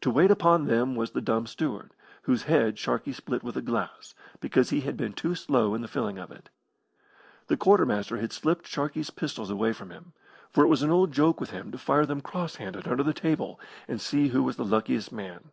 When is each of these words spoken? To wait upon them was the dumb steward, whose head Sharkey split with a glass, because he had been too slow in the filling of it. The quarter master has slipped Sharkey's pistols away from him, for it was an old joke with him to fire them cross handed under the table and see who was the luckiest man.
To 0.00 0.10
wait 0.10 0.32
upon 0.32 0.64
them 0.64 0.96
was 0.96 1.12
the 1.12 1.20
dumb 1.20 1.46
steward, 1.46 1.94
whose 2.22 2.42
head 2.50 2.80
Sharkey 2.80 3.12
split 3.12 3.44
with 3.44 3.56
a 3.56 3.62
glass, 3.62 4.12
because 4.40 4.70
he 4.70 4.80
had 4.80 4.96
been 4.96 5.12
too 5.12 5.36
slow 5.36 5.72
in 5.72 5.82
the 5.82 5.86
filling 5.86 6.18
of 6.18 6.32
it. 6.32 6.48
The 7.46 7.56
quarter 7.56 7.86
master 7.86 8.16
has 8.16 8.32
slipped 8.32 8.66
Sharkey's 8.66 9.10
pistols 9.10 9.50
away 9.50 9.72
from 9.72 9.90
him, 9.90 10.14
for 10.50 10.64
it 10.64 10.68
was 10.68 10.82
an 10.82 10.90
old 10.90 11.12
joke 11.12 11.38
with 11.40 11.50
him 11.50 11.70
to 11.70 11.78
fire 11.78 12.04
them 12.06 12.20
cross 12.20 12.56
handed 12.56 12.88
under 12.88 13.04
the 13.04 13.14
table 13.14 13.60
and 13.86 14.00
see 14.00 14.26
who 14.30 14.42
was 14.42 14.56
the 14.56 14.64
luckiest 14.64 15.12
man. 15.12 15.50